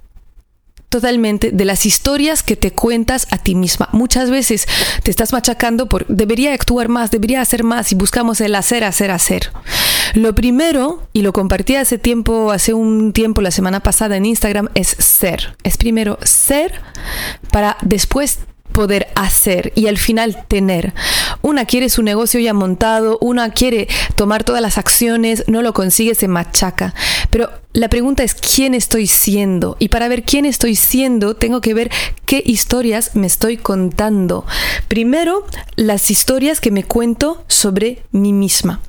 totalmente 0.88 1.50
de 1.50 1.64
las 1.64 1.86
historias 1.86 2.42
que 2.42 2.56
te 2.56 2.72
cuentas 2.72 3.26
a 3.30 3.38
ti 3.38 3.54
misma. 3.54 3.88
Muchas 3.92 4.30
veces 4.30 4.66
te 5.02 5.10
estás 5.10 5.32
machacando 5.32 5.88
por 5.88 6.06
debería 6.06 6.52
actuar 6.52 6.88
más, 6.88 7.10
debería 7.10 7.40
hacer 7.40 7.64
más 7.64 7.92
y 7.92 7.94
buscamos 7.94 8.40
el 8.40 8.54
hacer, 8.54 8.84
hacer, 8.84 9.10
hacer. 9.10 9.50
Lo 10.14 10.34
primero, 10.34 11.02
y 11.12 11.22
lo 11.22 11.32
compartí 11.32 11.76
hace 11.76 11.98
tiempo, 11.98 12.50
hace 12.50 12.72
un 12.72 13.12
tiempo, 13.12 13.42
la 13.42 13.50
semana 13.50 13.80
pasada 13.80 14.16
en 14.16 14.26
Instagram, 14.26 14.68
es 14.74 14.88
ser. 14.88 15.56
Es 15.62 15.76
primero 15.76 16.18
ser 16.22 16.80
para 17.50 17.76
después 17.82 18.38
poder 18.72 19.08
hacer 19.14 19.72
y 19.74 19.86
al 19.86 19.98
final 19.98 20.44
tener. 20.48 20.92
Una 21.42 21.64
quiere 21.64 21.88
su 21.88 22.02
negocio 22.02 22.40
ya 22.40 22.52
montado, 22.52 23.18
una 23.20 23.50
quiere 23.50 23.88
tomar 24.16 24.44
todas 24.44 24.60
las 24.60 24.78
acciones, 24.78 25.44
no 25.46 25.62
lo 25.62 25.72
consigue, 25.72 26.14
se 26.14 26.28
machaca. 26.28 26.94
Pero 27.30 27.50
la 27.76 27.90
pregunta 27.90 28.22
es 28.22 28.34
quién 28.34 28.72
estoy 28.72 29.06
siendo 29.06 29.76
y 29.78 29.88
para 29.88 30.08
ver 30.08 30.22
quién 30.22 30.46
estoy 30.46 30.76
siendo 30.76 31.36
tengo 31.36 31.60
que 31.60 31.74
ver 31.74 31.90
qué 32.24 32.42
historias 32.42 33.10
me 33.14 33.26
estoy 33.26 33.58
contando. 33.58 34.46
Primero, 34.88 35.46
las 35.76 36.10
historias 36.10 36.62
que 36.62 36.70
me 36.70 36.84
cuento 36.84 37.44
sobre 37.48 38.02
mí 38.12 38.32
misma. 38.32 38.80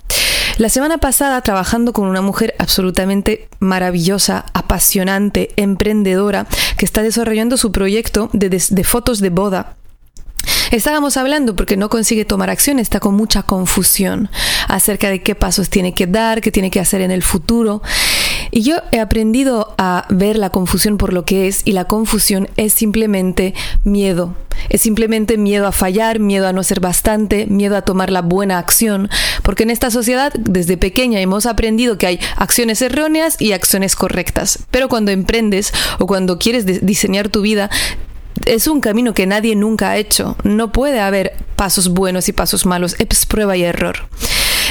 La 0.58 0.70
semana 0.70 1.00
pasada, 1.00 1.42
trabajando 1.42 1.92
con 1.92 2.08
una 2.08 2.22
mujer 2.22 2.56
absolutamente 2.60 3.50
maravillosa, 3.60 4.46
apasionante, 4.54 5.50
emprendedora, 5.58 6.48
que 6.78 6.86
está 6.86 7.04
desarrollando 7.04 7.58
su 7.58 7.74
proyecto 7.74 8.30
de, 8.32 8.58
fotos 8.86 9.20
de 9.20 9.30
boda 9.30 9.76
Estábamos 10.72 11.16
hablando 11.16 11.56
porque 11.56 11.78
no 11.78 11.90
consigue 11.90 12.26
tomar 12.26 12.50
acción, 12.50 12.80
está 12.80 13.00
con 13.00 13.16
mucha 13.16 13.44
confusión 13.44 14.30
acerca 14.68 15.10
de 15.10 15.22
qué 15.22 15.34
pasos 15.34 15.70
tiene 15.70 15.94
que 15.94 16.08
dar, 16.08 16.42
qué 16.42 16.52
tiene 16.52 16.72
que 16.72 16.82
hacer 16.82 17.02
en 17.02 17.12
el 17.12 17.24
futuro. 17.24 17.82
Y 18.52 18.62
yo 18.62 18.78
he 18.92 19.00
aprendido 19.00 19.76
a 19.78 20.06
ver 20.10 20.38
la 20.38 20.50
confusión 20.50 20.98
por 20.98 21.14
lo 21.14 21.26
que 21.26 21.48
es 21.48 21.62
y 21.66 21.72
la 21.74 21.86
confusión 21.86 22.50
es 22.58 22.74
simplemente 22.74 23.54
miedo. 23.84 24.36
Es 24.70 24.82
simplemente 24.82 25.38
miedo 25.38 25.68
a 25.68 25.72
fallar, 25.72 26.20
miedo 26.20 26.48
a 26.48 26.54
no 26.54 26.64
ser 26.64 26.80
bastante, 26.80 27.46
miedo 27.46 27.78
a 27.78 27.84
tomar 27.84 28.12
la 28.12 28.22
buena 28.22 28.58
acción. 28.58 29.10
Porque 29.44 29.64
en 29.64 29.70
esta 29.70 29.92
sociedad, 29.92 30.34
desde 30.34 30.78
pequeña, 30.78 31.20
hemos 31.20 31.46
aprendido 31.46 31.98
que 31.98 32.08
hay 32.08 32.20
acciones 32.36 32.82
erróneas 32.82 33.40
y 33.40 33.52
acciones 33.52 33.96
correctas. 33.96 34.60
Pero 34.72 34.90
cuando 34.90 35.12
emprendes 35.12 35.74
o 36.00 36.08
cuando 36.08 36.40
quieres 36.40 36.66
diseñar 36.86 37.30
tu 37.30 37.42
vida, 37.42 37.70
es 38.46 38.68
un 38.68 38.82
camino 38.82 39.14
que 39.14 39.28
nadie 39.28 39.56
nunca 39.56 39.92
ha 39.92 39.98
hecho. 39.98 40.36
No 40.44 40.72
puede 40.72 41.00
haber 41.00 41.34
pasos 41.56 41.90
buenos 41.90 42.30
y 42.30 42.34
pasos 42.34 42.66
malos, 42.66 42.96
es 43.00 43.26
prueba 43.26 43.58
y 43.58 43.64
error. 43.64 44.08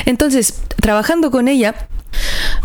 Entonces, 0.04 0.60
trabajando 0.80 1.30
con 1.30 1.48
ella, 1.48 1.88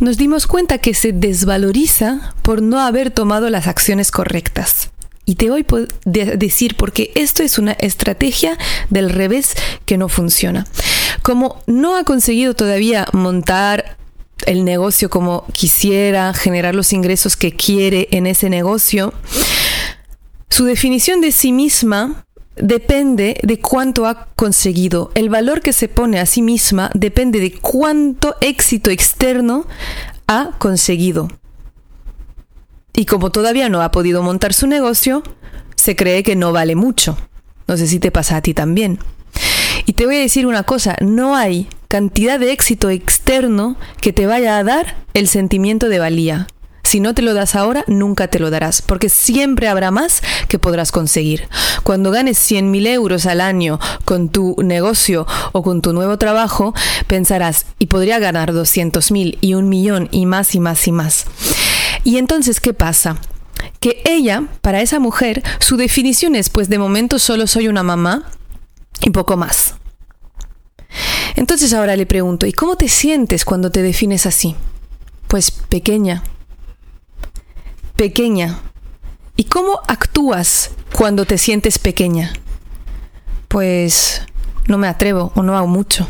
nos 0.02 0.18
dimos 0.18 0.48
cuenta 0.48 0.80
que 0.80 0.96
se 0.96 1.14
desvaloriza 1.14 2.34
por 2.42 2.62
no 2.62 2.80
haber 2.80 3.12
tomado 3.12 3.50
las 3.52 3.68
acciones 3.68 4.12
correctas. 4.12 4.90
Y 5.26 5.36
te 5.36 5.52
voy 5.52 5.64
a 5.64 6.36
decir 6.36 6.76
porque 6.76 7.12
esto 7.14 7.44
es 7.44 7.60
una 7.60 7.74
estrategia 7.74 8.58
del 8.90 9.12
revés 9.12 9.54
que 9.86 9.98
no 9.98 10.10
funciona. 10.10 10.66
Como 11.22 11.62
no 11.68 11.96
ha 11.96 12.04
conseguido 12.04 12.56
todavía 12.56 13.08
montar 13.14 13.98
el 14.48 14.66
negocio 14.66 15.12
como 15.12 15.46
quisiera, 15.54 16.34
generar 16.34 16.74
los 16.74 16.94
ingresos 16.94 17.38
que 17.38 17.56
quiere 17.56 18.08
en 18.12 18.26
ese 18.26 18.50
negocio, 18.50 19.14
su 20.50 20.66
definición 20.66 21.22
de 21.22 21.32
sí 21.32 21.52
misma 21.52 22.26
depende 22.56 23.38
de 23.44 23.60
cuánto 23.60 24.06
ha 24.06 24.28
conseguido. 24.36 25.12
El 25.16 25.30
valor 25.30 25.62
que 25.62 25.74
se 25.74 25.88
pone 25.88 26.20
a 26.20 26.26
sí 26.26 26.42
misma 26.42 26.92
depende 26.94 27.40
de 27.40 27.54
cuánto 27.54 28.36
éxito 28.42 28.90
externo 28.90 29.66
ha 30.28 30.52
conseguido. 30.58 31.28
Y 32.94 33.06
como 33.06 33.32
todavía 33.32 33.70
no 33.70 33.82
ha 33.82 33.92
podido 33.92 34.22
montar 34.22 34.54
su 34.54 34.68
negocio, 34.68 35.24
se 35.76 35.96
cree 35.96 36.24
que 36.24 36.36
no 36.36 36.52
vale 36.52 36.76
mucho. 36.76 37.18
No 37.68 37.78
sé 37.78 37.88
si 37.88 38.00
te 38.00 38.12
pasa 38.12 38.38
a 38.38 38.42
ti 38.42 38.54
también. 38.54 39.00
Y 39.86 39.94
te 39.94 40.06
voy 40.06 40.18
a 40.18 40.20
decir 40.20 40.46
una 40.46 40.64
cosa, 40.64 40.96
no 41.02 41.36
hay 41.36 41.68
cantidad 41.88 42.40
de 42.40 42.52
éxito 42.52 42.90
externo 42.90 43.78
que 44.02 44.14
te 44.14 44.26
vaya 44.26 44.58
a 44.58 44.64
dar 44.64 44.98
el 45.14 45.28
sentimiento 45.28 45.90
de 45.90 46.00
valía. 46.00 46.48
Si 46.92 47.00
no 47.00 47.14
te 47.14 47.22
lo 47.22 47.34
das 47.34 47.56
ahora, 47.56 47.86
nunca 47.88 48.28
te 48.28 48.38
lo 48.38 48.50
darás, 48.50 48.82
porque 48.82 49.08
siempre 49.08 49.70
habrá 49.70 49.92
más 49.92 50.22
que 50.50 50.60
podrás 50.60 50.92
conseguir. 50.92 51.48
Cuando 51.84 52.12
ganes 52.12 52.38
100.000 52.52 52.86
euros 52.88 53.26
al 53.28 53.40
año 53.40 53.80
con 54.04 54.28
tu 54.28 54.58
negocio 54.62 55.26
o 55.54 55.64
con 55.64 55.82
tu 55.82 55.94
nuevo 55.94 56.18
trabajo, 56.18 56.74
pensarás, 57.08 57.66
y 57.80 57.86
podría 57.86 58.20
ganar 58.20 58.52
200.000 58.52 59.38
y 59.40 59.54
un 59.54 59.70
millón 59.70 60.10
y 60.12 60.26
más 60.26 60.54
y 60.54 60.60
más 60.60 60.86
y 60.86 60.92
más. 60.92 61.28
Y 62.04 62.18
entonces, 62.18 62.60
¿qué 62.60 62.74
pasa? 62.74 63.16
Que 63.80 64.02
ella, 64.04 64.44
para 64.60 64.82
esa 64.82 65.00
mujer, 65.00 65.44
su 65.62 65.78
definición 65.78 66.36
es, 66.36 66.50
pues 66.50 66.68
de 66.68 66.78
momento 66.78 67.20
solo 67.20 67.48
soy 67.48 67.70
una 67.70 67.84
mamá 67.84 68.26
y 69.02 69.12
poco 69.12 69.38
más. 69.38 69.76
Entonces 71.38 71.74
ahora 71.74 71.96
le 71.96 72.06
pregunto, 72.06 72.48
¿y 72.48 72.52
cómo 72.52 72.76
te 72.76 72.90
sientes 72.90 73.46
cuando 73.46 73.72
te 73.72 73.82
defines 73.82 74.26
así? 74.26 74.58
Pues 75.30 75.52
pequeña, 75.52 76.22
pequeña. 78.02 78.58
¿Y 79.36 79.44
cómo 79.44 79.80
actúas 79.88 80.72
cuando 80.92 81.26
te 81.26 81.38
sientes 81.38 81.78
pequeña? 81.78 82.34
Pues 83.48 84.24
no 84.66 84.80
me 84.80 84.88
atrevo 84.88 85.32
o 85.36 85.44
no 85.44 85.56
hago 85.56 85.68
mucho. 85.68 86.08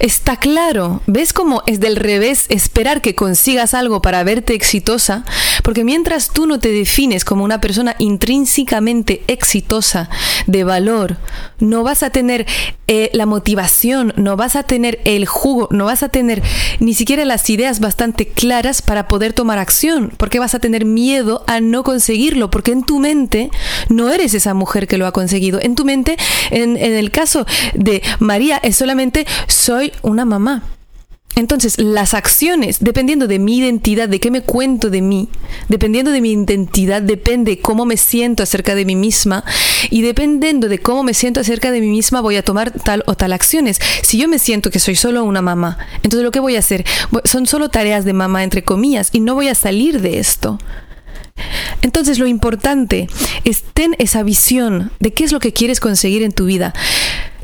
Está 0.00 0.34
claro, 0.34 1.00
¿ves 1.06 1.32
cómo 1.32 1.62
es 1.68 1.78
del 1.78 1.94
revés 1.94 2.46
esperar 2.48 3.02
que 3.02 3.14
consigas 3.14 3.72
algo 3.72 4.02
para 4.02 4.24
verte 4.24 4.54
exitosa? 4.54 5.24
Porque 5.62 5.84
mientras 5.84 6.30
tú 6.30 6.46
no 6.46 6.58
te 6.58 6.72
defines 6.72 7.24
como 7.24 7.44
una 7.44 7.60
persona 7.60 7.96
intrínsecamente 7.98 9.22
exitosa, 9.28 10.08
de 10.46 10.64
valor, 10.64 11.16
no 11.58 11.82
vas 11.82 12.02
a 12.02 12.10
tener 12.10 12.46
eh, 12.86 13.10
la 13.12 13.26
motivación, 13.26 14.12
no 14.16 14.36
vas 14.36 14.56
a 14.56 14.62
tener 14.62 15.00
el 15.04 15.26
jugo, 15.26 15.68
no 15.70 15.86
vas 15.86 16.02
a 16.02 16.08
tener 16.08 16.42
ni 16.80 16.94
siquiera 16.94 17.24
las 17.24 17.48
ideas 17.50 17.80
bastante 17.80 18.26
claras 18.26 18.82
para 18.82 19.08
poder 19.08 19.32
tomar 19.32 19.58
acción, 19.58 20.12
porque 20.16 20.38
vas 20.38 20.54
a 20.54 20.58
tener 20.58 20.84
miedo 20.84 21.44
a 21.46 21.60
no 21.60 21.84
conseguirlo, 21.84 22.50
porque 22.50 22.72
en 22.72 22.84
tu 22.84 22.98
mente 22.98 23.50
no 23.88 24.10
eres 24.10 24.34
esa 24.34 24.54
mujer 24.54 24.86
que 24.86 24.98
lo 24.98 25.06
ha 25.06 25.12
conseguido. 25.12 25.60
En 25.62 25.74
tu 25.74 25.84
mente, 25.84 26.16
en, 26.50 26.76
en 26.76 26.92
el 26.92 27.10
caso 27.10 27.46
de 27.74 28.02
María, 28.18 28.58
es 28.62 28.76
solamente 28.76 29.26
soy 29.46 29.92
una 30.02 30.24
mamá. 30.24 30.62
Entonces, 31.42 31.76
las 31.76 32.14
acciones, 32.14 32.76
dependiendo 32.78 33.26
de 33.26 33.40
mi 33.40 33.58
identidad, 33.58 34.08
de 34.08 34.20
qué 34.20 34.30
me 34.30 34.42
cuento 34.42 34.90
de 34.90 35.02
mí, 35.02 35.28
dependiendo 35.68 36.12
de 36.12 36.20
mi 36.20 36.30
identidad, 36.30 37.02
depende 37.02 37.58
cómo 37.58 37.84
me 37.84 37.96
siento 37.96 38.44
acerca 38.44 38.76
de 38.76 38.84
mí 38.84 38.94
misma 38.94 39.42
y 39.90 40.02
dependiendo 40.02 40.68
de 40.68 40.78
cómo 40.78 41.02
me 41.02 41.14
siento 41.14 41.40
acerca 41.40 41.72
de 41.72 41.80
mí 41.80 41.88
misma 41.88 42.20
voy 42.20 42.36
a 42.36 42.44
tomar 42.44 42.70
tal 42.70 43.02
o 43.08 43.16
tal 43.16 43.32
acciones. 43.32 43.80
Si 44.04 44.18
yo 44.18 44.28
me 44.28 44.38
siento 44.38 44.70
que 44.70 44.78
soy 44.78 44.94
solo 44.94 45.24
una 45.24 45.42
mamá, 45.42 45.78
entonces 46.04 46.22
lo 46.22 46.30
que 46.30 46.38
voy 46.38 46.54
a 46.54 46.60
hacer 46.60 46.84
son 47.24 47.48
solo 47.48 47.70
tareas 47.70 48.04
de 48.04 48.12
mamá, 48.12 48.44
entre 48.44 48.62
comillas, 48.62 49.08
y 49.10 49.18
no 49.18 49.34
voy 49.34 49.48
a 49.48 49.56
salir 49.56 50.00
de 50.00 50.20
esto. 50.20 50.60
Entonces 51.82 52.20
lo 52.20 52.28
importante 52.28 53.08
es 53.42 53.64
ten 53.74 53.96
esa 53.98 54.22
visión 54.22 54.92
de 55.00 55.12
qué 55.12 55.24
es 55.24 55.32
lo 55.32 55.40
que 55.40 55.52
quieres 55.52 55.80
conseguir 55.80 56.22
en 56.22 56.30
tu 56.30 56.44
vida. 56.44 56.72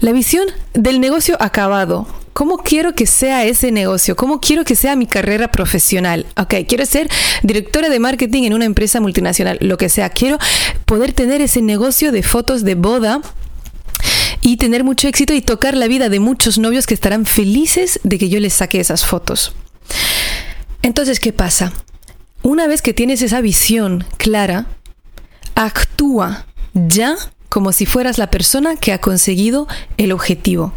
La 0.01 0.13
visión 0.13 0.47
del 0.73 1.01
negocio 1.01 1.37
acabado. 1.41 2.07
¿Cómo 2.39 2.59
quiero 2.59 2.95
que 2.95 3.05
sea 3.05 3.45
ese 3.47 3.73
negocio? 3.73 4.15
¿Cómo 4.15 4.39
quiero 4.39 4.65
que 4.65 4.77
sea 4.77 4.95
mi 4.95 5.09
carrera 5.09 5.51
profesional? 5.51 6.25
Ok, 6.37 6.55
quiero 6.69 6.87
ser 6.87 7.11
directora 7.43 7.89
de 7.89 7.99
marketing 7.99 8.45
en 8.45 8.55
una 8.55 8.65
empresa 8.65 9.01
multinacional, 9.01 9.59
lo 9.61 9.77
que 9.77 9.89
sea. 9.89 10.09
Quiero 10.11 10.39
poder 10.87 11.13
tener 11.13 11.41
ese 11.41 11.63
negocio 11.63 12.13
de 12.13 12.23
fotos 12.23 12.63
de 12.63 12.77
boda 12.77 13.21
y 14.41 14.57
tener 14.57 14.85
mucho 14.85 15.09
éxito 15.09 15.35
y 15.35 15.43
tocar 15.43 15.77
la 15.77 15.89
vida 15.89 16.09
de 16.09 16.21
muchos 16.21 16.59
novios 16.59 16.87
que 16.87 16.95
estarán 16.95 17.27
felices 17.27 17.99
de 18.05 18.19
que 18.19 18.29
yo 18.29 18.39
les 18.39 18.53
saque 18.53 18.79
esas 18.79 19.05
fotos. 19.05 19.53
Entonces, 20.83 21.19
¿qué 21.19 21.33
pasa? 21.33 21.73
Una 22.45 22.69
vez 22.69 22.83
que 22.83 22.95
tienes 22.95 23.21
esa 23.21 23.41
visión 23.41 24.05
clara, 24.17 24.67
actúa 25.57 26.47
ya 26.73 27.17
como 27.49 27.73
si 27.73 27.85
fueras 27.85 28.17
la 28.17 28.31
persona 28.31 28.77
que 28.77 28.93
ha 28.93 29.01
conseguido 29.01 29.67
el 29.97 30.13
objetivo. 30.13 30.73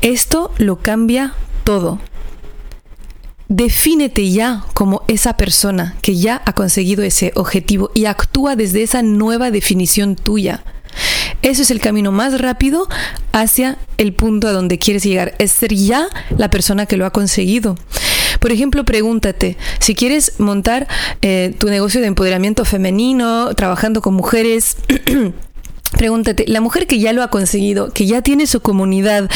Esto 0.00 0.52
lo 0.58 0.80
cambia 0.80 1.34
todo. 1.64 2.00
Defínete 3.48 4.30
ya 4.30 4.64
como 4.72 5.02
esa 5.08 5.36
persona 5.36 5.96
que 6.00 6.16
ya 6.16 6.40
ha 6.46 6.54
conseguido 6.54 7.02
ese 7.02 7.32
objetivo 7.34 7.90
y 7.94 8.06
actúa 8.06 8.56
desde 8.56 8.82
esa 8.82 9.02
nueva 9.02 9.50
definición 9.50 10.16
tuya. 10.16 10.64
Eso 11.42 11.62
es 11.62 11.70
el 11.70 11.80
camino 11.80 12.12
más 12.12 12.40
rápido 12.40 12.88
hacia 13.32 13.76
el 13.98 14.14
punto 14.14 14.48
a 14.48 14.52
donde 14.52 14.78
quieres 14.78 15.02
llegar. 15.02 15.34
Es 15.38 15.52
ser 15.52 15.74
ya 15.74 16.06
la 16.36 16.50
persona 16.50 16.86
que 16.86 16.96
lo 16.96 17.04
ha 17.04 17.10
conseguido. 17.10 17.76
Por 18.40 18.52
ejemplo, 18.52 18.84
pregúntate, 18.84 19.56
si 19.78 19.94
quieres 19.94 20.40
montar 20.40 20.88
eh, 21.20 21.54
tu 21.58 21.68
negocio 21.68 22.00
de 22.00 22.06
empoderamiento 22.06 22.64
femenino, 22.64 23.54
trabajando 23.54 24.02
con 24.02 24.14
mujeres, 24.14 24.76
Pregúntate, 25.92 26.44
la 26.48 26.60
mujer 26.60 26.86
que 26.86 26.98
ya 26.98 27.12
lo 27.12 27.22
ha 27.22 27.28
conseguido, 27.28 27.92
que 27.92 28.06
ya 28.06 28.22
tiene 28.22 28.46
su 28.46 28.60
comunidad 28.60 29.30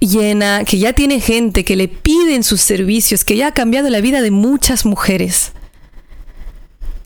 llena, 0.00 0.64
que 0.64 0.78
ya 0.78 0.94
tiene 0.94 1.20
gente 1.20 1.64
que 1.64 1.76
le 1.76 1.88
piden 1.88 2.42
sus 2.42 2.60
servicios, 2.60 3.24
que 3.24 3.36
ya 3.36 3.48
ha 3.48 3.54
cambiado 3.54 3.90
la 3.90 4.00
vida 4.00 4.22
de 4.22 4.30
muchas 4.30 4.84
mujeres. 4.84 5.52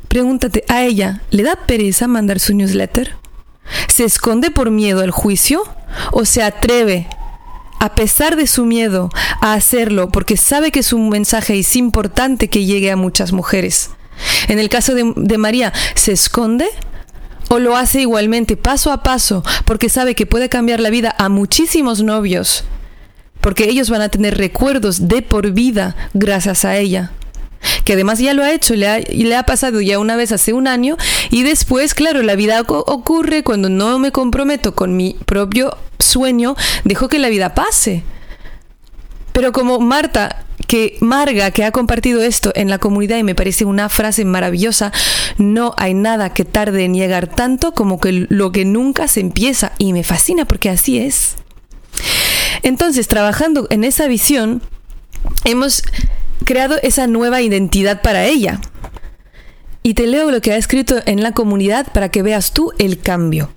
Pregúntate, 0.08 0.64
¿a 0.68 0.84
ella 0.84 1.23
le 1.30 1.42
da 1.42 1.56
pereza 1.56 2.06
mandar 2.06 2.38
su 2.38 2.54
newsletter? 2.54 3.16
¿Se 3.88 4.04
esconde 4.04 4.50
por 4.50 4.70
miedo 4.70 5.00
al 5.00 5.11
juicio? 5.11 5.64
¿O 6.12 6.25
se 6.25 6.42
atreve, 6.42 7.08
a 7.80 7.94
pesar 7.94 8.37
de 8.37 8.46
su 8.46 8.64
miedo, 8.64 9.11
a 9.40 9.54
hacerlo 9.54 10.11
porque 10.11 10.37
sabe 10.37 10.70
que 10.70 10.84
su 10.84 10.99
mensaje 10.99 11.58
es 11.58 11.75
importante 11.75 12.49
que 12.49 12.64
llegue 12.64 12.92
a 12.92 12.96
muchas 12.96 13.32
mujeres? 13.32 13.90
En 14.46 14.61
el 14.61 14.68
caso 14.68 14.94
de, 14.94 15.12
de 15.16 15.38
María, 15.38 15.73
¿se 15.96 16.12
esconde 16.12 16.68
o 17.48 17.58
lo 17.58 17.76
hace 17.76 18.00
igualmente 18.00 18.56
paso 18.56 18.92
a 18.92 19.02
paso 19.02 19.42
porque 19.64 19.88
sabe 19.88 20.14
que 20.14 20.26
puede 20.26 20.48
cambiar 20.48 20.80
la 20.80 20.90
vida 20.90 21.14
a 21.18 21.28
muchísimos 21.28 22.02
novios, 22.02 22.64
porque 23.40 23.64
ellos 23.64 23.90
van 23.90 24.02
a 24.02 24.08
tener 24.08 24.36
recuerdos 24.36 25.08
de 25.08 25.22
por 25.22 25.50
vida 25.52 25.96
gracias 26.14 26.64
a 26.64 26.76
ella. 26.76 27.12
Que 27.84 27.94
además 27.94 28.18
ya 28.18 28.34
lo 28.34 28.42
ha 28.42 28.52
hecho, 28.52 28.74
le 28.74 28.88
ha, 28.88 28.98
y 28.98 29.24
le 29.24 29.36
ha 29.36 29.44
pasado 29.44 29.80
ya 29.80 29.98
una 29.98 30.16
vez 30.16 30.32
hace 30.32 30.52
un 30.52 30.68
año 30.68 30.98
y 31.30 31.42
después, 31.44 31.94
claro, 31.94 32.22
la 32.22 32.34
vida 32.34 32.60
ocurre 32.60 33.42
cuando 33.42 33.70
no 33.70 33.98
me 33.98 34.12
comprometo 34.12 34.74
con 34.74 34.96
mi 34.96 35.16
propio 35.24 35.76
sueño, 35.98 36.56
dejo 36.84 37.08
que 37.08 37.18
la 37.18 37.30
vida 37.30 37.54
pase. 37.54 38.02
Pero 39.32 39.52
como 39.52 39.80
Marta 39.80 40.43
que 40.66 40.97
Marga, 41.00 41.50
que 41.50 41.64
ha 41.64 41.73
compartido 41.73 42.23
esto 42.23 42.52
en 42.54 42.68
la 42.68 42.78
comunidad 42.78 43.18
y 43.18 43.23
me 43.23 43.35
parece 43.35 43.64
una 43.64 43.88
frase 43.88 44.25
maravillosa, 44.25 44.92
no 45.38 45.75
hay 45.76 45.94
nada 45.94 46.33
que 46.33 46.44
tarde 46.44 46.85
en 46.85 46.94
llegar 46.94 47.26
tanto 47.26 47.73
como 47.73 48.00
que 48.00 48.26
lo 48.28 48.52
que 48.52 48.64
nunca 48.64 49.09
se 49.09 49.21
empieza 49.21 49.73
y 49.78 49.92
me 49.92 50.04
fascina 50.04 50.44
porque 50.44 50.71
así 50.71 50.99
es. 50.99 51.37
Entonces, 52.62 53.09
trabajando 53.09 53.66
en 53.71 53.85
esa 53.85 54.06
visión, 54.06 54.62
hemos 55.44 55.83
creado 56.44 56.76
esa 56.83 57.06
nueva 57.06 57.42
identidad 57.42 58.02
para 58.02 58.25
ella. 58.25 58.61
Y 59.83 59.94
te 59.94 60.06
leo 60.06 60.30
lo 60.30 60.40
que 60.40 60.52
ha 60.52 60.56
escrito 60.56 60.97
en 61.04 61.23
la 61.23 61.33
comunidad 61.33 61.87
para 61.92 62.11
que 62.11 62.23
veas 62.23 62.52
tú 62.52 62.73
el 62.78 63.00
cambio. 63.00 63.54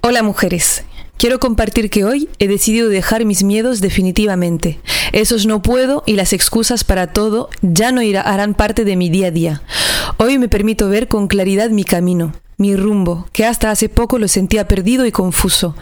Hola 0.00 0.22
mujeres, 0.22 0.82
Quiero 1.20 1.38
compartir 1.38 1.90
que 1.90 2.06
hoy 2.06 2.30
he 2.38 2.48
decidido 2.48 2.88
dejar 2.88 3.26
mis 3.26 3.42
miedos 3.42 3.82
definitivamente. 3.82 4.80
Esos 5.12 5.44
no 5.44 5.60
puedo 5.60 6.02
y 6.06 6.14
las 6.14 6.32
excusas 6.32 6.82
para 6.82 7.08
todo 7.08 7.50
ya 7.60 7.92
no 7.92 8.00
harán 8.00 8.54
parte 8.54 8.86
de 8.86 8.96
mi 8.96 9.10
día 9.10 9.26
a 9.26 9.30
día. 9.30 9.62
Hoy 10.16 10.38
me 10.38 10.48
permito 10.48 10.88
ver 10.88 11.08
con 11.08 11.28
claridad 11.28 11.68
mi 11.68 11.84
camino, 11.84 12.32
mi 12.56 12.74
rumbo, 12.74 13.28
que 13.34 13.44
hasta 13.44 13.70
hace 13.70 13.90
poco 13.90 14.18
lo 14.18 14.28
sentía 14.28 14.66
perdido 14.66 15.04
y 15.04 15.12
confuso, 15.12 15.76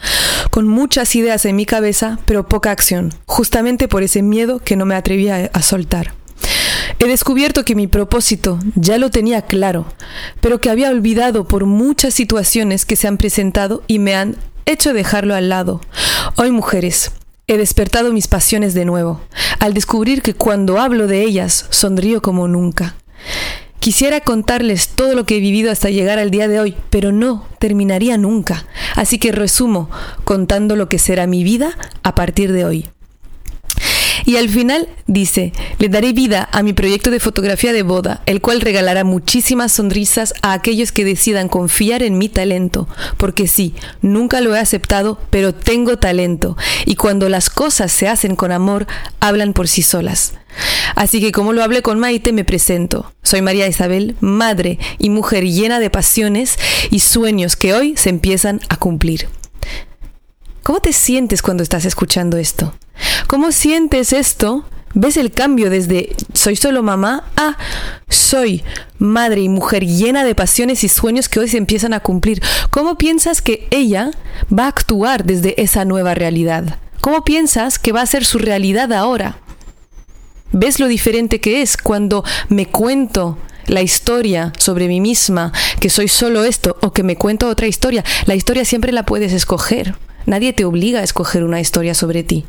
con 0.50 0.66
muchas 0.66 1.14
ideas 1.14 1.44
en 1.44 1.54
mi 1.54 1.66
cabeza, 1.66 2.18
pero 2.24 2.48
poca 2.48 2.72
acción, 2.72 3.14
justamente 3.24 3.86
por 3.86 4.02
ese 4.02 4.22
miedo 4.22 4.58
que 4.58 4.74
no 4.74 4.86
me 4.86 4.96
atrevía 4.96 5.52
a 5.52 5.62
soltar. 5.62 6.14
He 6.98 7.06
descubierto 7.06 7.64
que 7.64 7.76
mi 7.76 7.86
propósito 7.86 8.58
ya 8.74 8.98
lo 8.98 9.10
tenía 9.10 9.42
claro, 9.42 9.86
pero 10.40 10.60
que 10.60 10.68
había 10.68 10.90
olvidado 10.90 11.46
por 11.46 11.64
muchas 11.64 12.12
situaciones 12.12 12.84
que 12.84 12.96
se 12.96 13.06
han 13.06 13.18
presentado 13.18 13.84
y 13.86 14.00
me 14.00 14.16
han 14.16 14.36
hecho 14.68 14.92
dejarlo 14.92 15.34
al 15.34 15.48
lado. 15.48 15.80
Hoy, 16.36 16.50
mujeres, 16.50 17.12
he 17.46 17.56
despertado 17.56 18.12
mis 18.12 18.28
pasiones 18.28 18.74
de 18.74 18.84
nuevo, 18.84 19.20
al 19.58 19.74
descubrir 19.74 20.22
que 20.22 20.34
cuando 20.34 20.78
hablo 20.78 21.06
de 21.06 21.22
ellas 21.22 21.66
sonrío 21.70 22.22
como 22.22 22.46
nunca. 22.46 22.94
Quisiera 23.80 24.20
contarles 24.20 24.88
todo 24.88 25.14
lo 25.14 25.24
que 25.24 25.36
he 25.36 25.40
vivido 25.40 25.70
hasta 25.70 25.88
llegar 25.88 26.18
al 26.18 26.30
día 26.30 26.48
de 26.48 26.60
hoy, 26.60 26.76
pero 26.90 27.12
no 27.12 27.46
terminaría 27.58 28.18
nunca. 28.18 28.66
Así 28.96 29.18
que 29.18 29.32
resumo 29.32 29.88
contando 30.24 30.76
lo 30.76 30.88
que 30.88 30.98
será 30.98 31.26
mi 31.26 31.44
vida 31.44 31.78
a 32.02 32.14
partir 32.14 32.52
de 32.52 32.64
hoy. 32.64 32.88
Y 34.28 34.36
al 34.36 34.50
final 34.50 34.90
dice, 35.06 35.54
le 35.78 35.88
daré 35.88 36.12
vida 36.12 36.50
a 36.52 36.62
mi 36.62 36.74
proyecto 36.74 37.10
de 37.10 37.18
fotografía 37.18 37.72
de 37.72 37.82
boda, 37.82 38.20
el 38.26 38.42
cual 38.42 38.60
regalará 38.60 39.02
muchísimas 39.02 39.72
sonrisas 39.72 40.34
a 40.42 40.52
aquellos 40.52 40.92
que 40.92 41.06
decidan 41.06 41.48
confiar 41.48 42.02
en 42.02 42.18
mi 42.18 42.28
talento, 42.28 42.88
porque 43.16 43.48
sí, 43.48 43.74
nunca 44.02 44.42
lo 44.42 44.54
he 44.54 44.58
aceptado, 44.58 45.18
pero 45.30 45.54
tengo 45.54 45.96
talento, 45.96 46.58
y 46.84 46.96
cuando 46.96 47.30
las 47.30 47.48
cosas 47.48 47.90
se 47.90 48.06
hacen 48.06 48.36
con 48.36 48.52
amor, 48.52 48.86
hablan 49.18 49.54
por 49.54 49.66
sí 49.66 49.80
solas. 49.80 50.34
Así 50.94 51.22
que 51.22 51.32
como 51.32 51.54
lo 51.54 51.62
hablé 51.62 51.80
con 51.80 51.98
Maite, 51.98 52.34
me 52.34 52.44
presento. 52.44 53.10
Soy 53.22 53.40
María 53.40 53.66
Isabel, 53.66 54.14
madre 54.20 54.78
y 54.98 55.08
mujer 55.08 55.44
llena 55.44 55.80
de 55.80 55.88
pasiones 55.88 56.58
y 56.90 56.98
sueños 56.98 57.56
que 57.56 57.72
hoy 57.72 57.96
se 57.96 58.10
empiezan 58.10 58.60
a 58.68 58.76
cumplir. 58.76 59.26
¿Cómo 60.62 60.80
te 60.80 60.92
sientes 60.92 61.40
cuando 61.40 61.62
estás 61.62 61.86
escuchando 61.86 62.36
esto? 62.36 62.74
¿Cómo 63.26 63.52
sientes 63.52 64.12
esto? 64.12 64.64
¿Ves 64.94 65.16
el 65.16 65.32
cambio 65.32 65.70
desde 65.70 66.16
soy 66.32 66.56
solo 66.56 66.82
mamá 66.82 67.24
a 67.36 67.56
soy 68.08 68.64
madre 68.98 69.42
y 69.42 69.48
mujer 69.48 69.84
llena 69.84 70.24
de 70.24 70.34
pasiones 70.34 70.82
y 70.82 70.88
sueños 70.88 71.28
que 71.28 71.40
hoy 71.40 71.48
se 71.48 71.58
empiezan 71.58 71.92
a 71.92 72.00
cumplir? 72.00 72.42
¿Cómo 72.70 72.96
piensas 72.96 73.42
que 73.42 73.68
ella 73.70 74.10
va 74.50 74.64
a 74.64 74.68
actuar 74.68 75.24
desde 75.24 75.60
esa 75.60 75.84
nueva 75.84 76.14
realidad? 76.14 76.78
¿Cómo 77.00 77.22
piensas 77.22 77.78
que 77.78 77.92
va 77.92 78.02
a 78.02 78.06
ser 78.06 78.24
su 78.24 78.38
realidad 78.38 78.92
ahora? 78.92 79.38
¿Ves 80.52 80.80
lo 80.80 80.88
diferente 80.88 81.40
que 81.40 81.62
es 81.62 81.76
cuando 81.76 82.24
me 82.48 82.66
cuento 82.66 83.38
la 83.66 83.82
historia 83.82 84.52
sobre 84.58 84.88
mí 84.88 85.00
misma, 85.00 85.52
que 85.80 85.90
soy 85.90 86.08
solo 86.08 86.44
esto, 86.44 86.76
o 86.80 86.92
que 86.92 87.02
me 87.02 87.16
cuento 87.16 87.48
otra 87.48 87.66
historia? 87.66 88.02
La 88.24 88.34
historia 88.34 88.64
siempre 88.64 88.92
la 88.92 89.04
puedes 89.04 89.32
escoger. 89.32 89.94
Nadie 90.28 90.52
te 90.52 90.66
obliga 90.66 91.00
a 91.00 91.04
escoger 91.04 91.42
una 91.42 91.58
historia 91.58 91.94
sobre 91.94 92.22
ti. 92.22 92.44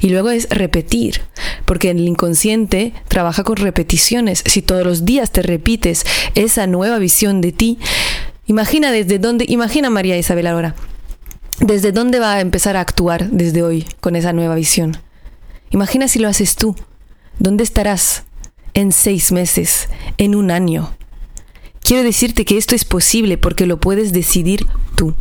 Y 0.00 0.10
luego 0.10 0.30
es 0.30 0.48
repetir, 0.50 1.22
porque 1.64 1.90
el 1.90 1.98
inconsciente 1.98 2.92
trabaja 3.08 3.42
con 3.42 3.56
repeticiones. 3.56 4.44
Si 4.46 4.62
todos 4.62 4.86
los 4.86 5.04
días 5.04 5.32
te 5.32 5.42
repites 5.42 6.04
esa 6.36 6.68
nueva 6.68 7.00
visión 7.00 7.40
de 7.40 7.50
ti, 7.50 7.80
imagina 8.46 8.92
desde 8.92 9.18
dónde, 9.18 9.46
imagina 9.48 9.90
María 9.90 10.16
Isabel 10.16 10.46
ahora, 10.46 10.76
desde 11.58 11.90
dónde 11.90 12.20
va 12.20 12.34
a 12.34 12.40
empezar 12.40 12.76
a 12.76 12.80
actuar 12.80 13.28
desde 13.30 13.64
hoy 13.64 13.84
con 13.98 14.14
esa 14.14 14.32
nueva 14.32 14.54
visión. 14.54 14.96
Imagina 15.70 16.06
si 16.06 16.20
lo 16.20 16.28
haces 16.28 16.54
tú. 16.54 16.76
¿Dónde 17.40 17.64
estarás 17.64 18.22
en 18.74 18.92
seis 18.92 19.32
meses, 19.32 19.88
en 20.18 20.36
un 20.36 20.52
año? 20.52 20.94
Quiero 21.82 22.04
decirte 22.04 22.44
que 22.44 22.58
esto 22.58 22.76
es 22.76 22.84
posible 22.84 23.38
porque 23.38 23.66
lo 23.66 23.80
puedes 23.80 24.12
decidir 24.12 24.68
tú. 24.94 25.16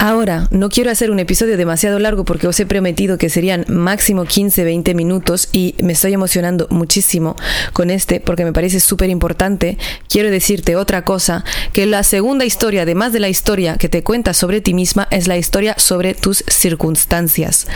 Ahora, 0.00 0.46
no 0.52 0.68
quiero 0.68 0.92
hacer 0.92 1.10
un 1.10 1.18
episodio 1.18 1.56
demasiado 1.56 1.98
largo 1.98 2.24
porque 2.24 2.46
os 2.46 2.60
he 2.60 2.66
prometido 2.66 3.18
que 3.18 3.28
serían 3.28 3.64
máximo 3.66 4.26
15-20 4.26 4.94
minutos 4.94 5.48
y 5.50 5.74
me 5.82 5.92
estoy 5.92 6.12
emocionando 6.12 6.68
muchísimo 6.70 7.34
con 7.72 7.90
este 7.90 8.20
porque 8.20 8.44
me 8.44 8.52
parece 8.52 8.78
súper 8.78 9.10
importante. 9.10 9.76
Quiero 10.08 10.30
decirte 10.30 10.76
otra 10.76 11.02
cosa, 11.02 11.44
que 11.72 11.84
la 11.86 12.04
segunda 12.04 12.44
historia, 12.44 12.82
además 12.82 13.12
de 13.12 13.18
la 13.18 13.28
historia 13.28 13.76
que 13.76 13.88
te 13.88 14.04
cuentas 14.04 14.36
sobre 14.36 14.60
ti 14.60 14.72
misma, 14.72 15.08
es 15.10 15.26
la 15.26 15.36
historia 15.36 15.74
sobre 15.78 16.14
tus 16.14 16.44
circunstancias. 16.46 17.66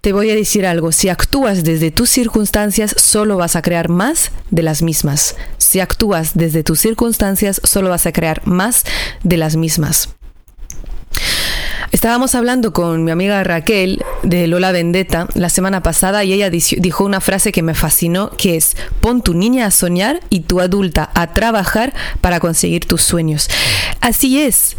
Te 0.00 0.12
voy 0.12 0.30
a 0.30 0.36
decir 0.36 0.64
algo, 0.64 0.92
si 0.92 1.08
actúas 1.08 1.64
desde 1.64 1.90
tus 1.90 2.08
circunstancias, 2.08 2.94
solo 2.96 3.36
vas 3.36 3.56
a 3.56 3.62
crear 3.62 3.88
más 3.88 4.30
de 4.52 4.62
las 4.62 4.80
mismas. 4.80 5.34
Si 5.58 5.80
actúas 5.80 6.34
desde 6.34 6.62
tus 6.62 6.78
circunstancias, 6.78 7.60
solo 7.64 7.90
vas 7.90 8.06
a 8.06 8.12
crear 8.12 8.46
más 8.46 8.84
de 9.24 9.38
las 9.38 9.56
mismas. 9.56 10.10
Estábamos 11.92 12.34
hablando 12.34 12.72
con 12.72 13.04
mi 13.04 13.10
amiga 13.10 13.42
Raquel 13.44 14.02
de 14.22 14.46
Lola 14.48 14.72
Vendetta 14.72 15.28
la 15.34 15.48
semana 15.48 15.82
pasada 15.82 16.24
y 16.24 16.32
ella 16.32 16.50
dijo 16.50 17.04
una 17.04 17.20
frase 17.20 17.52
que 17.52 17.62
me 17.62 17.74
fascinó, 17.74 18.30
que 18.30 18.56
es, 18.56 18.76
pon 19.00 19.22
tu 19.22 19.34
niña 19.34 19.66
a 19.66 19.70
soñar 19.70 20.20
y 20.28 20.40
tu 20.40 20.60
adulta 20.60 21.10
a 21.14 21.32
trabajar 21.32 21.94
para 22.20 22.40
conseguir 22.40 22.86
tus 22.86 23.02
sueños. 23.02 23.48
Así 24.00 24.40
es. 24.40 24.76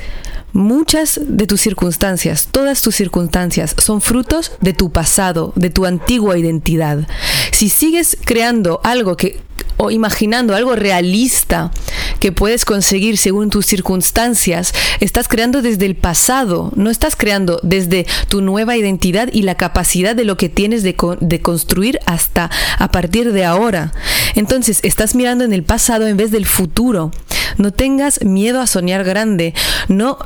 Muchas 0.53 1.19
de 1.23 1.45
tus 1.45 1.61
circunstancias, 1.61 2.49
todas 2.51 2.81
tus 2.81 2.95
circunstancias, 2.95 3.75
son 3.77 4.01
frutos 4.01 4.53
de 4.59 4.73
tu 4.73 4.91
pasado, 4.91 5.53
de 5.55 5.69
tu 5.69 5.85
antigua 5.85 6.37
identidad. 6.37 7.07
Si 7.51 7.69
sigues 7.69 8.17
creando 8.25 8.81
algo 8.83 9.17
que 9.17 9.39
o 9.77 9.91
imaginando 9.91 10.55
algo 10.55 10.75
realista 10.75 11.71
que 12.19 12.31
puedes 12.31 12.65
conseguir 12.65 13.17
según 13.17 13.49
tus 13.49 13.65
circunstancias, 13.65 14.73
estás 14.99 15.27
creando 15.27 15.61
desde 15.61 15.85
el 15.85 15.95
pasado, 15.95 16.71
no 16.75 16.89
estás 16.89 17.15
creando 17.15 17.59
desde 17.63 18.05
tu 18.27 18.41
nueva 18.41 18.75
identidad 18.75 19.29
y 19.31 19.43
la 19.43 19.55
capacidad 19.55 20.15
de 20.15 20.25
lo 20.25 20.37
que 20.37 20.49
tienes 20.49 20.83
de, 20.83 20.95
de 21.21 21.41
construir 21.41 21.99
hasta 22.05 22.49
a 22.77 22.91
partir 22.91 23.31
de 23.31 23.45
ahora. 23.45 23.91
Entonces, 24.35 24.79
estás 24.83 25.15
mirando 25.15 25.43
en 25.43 25.53
el 25.53 25.63
pasado 25.63 26.07
en 26.07 26.17
vez 26.17 26.31
del 26.31 26.45
futuro. 26.45 27.11
No 27.57 27.71
tengas 27.71 28.23
miedo 28.23 28.61
a 28.61 28.67
soñar 28.67 29.03
grande, 29.03 29.53
no 29.87 30.17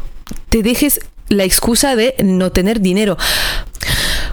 te 0.49 0.63
dejes 0.63 1.01
la 1.29 1.43
excusa 1.43 1.95
de 1.95 2.15
no 2.23 2.51
tener 2.51 2.81
dinero. 2.81 3.17